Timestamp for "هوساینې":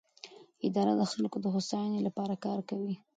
1.53-1.99